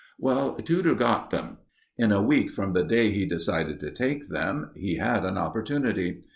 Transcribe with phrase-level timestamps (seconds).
[0.17, 1.59] Well, Tudor got them.
[1.95, 6.21] In a week from the day he decided to take them, he had an opportunity.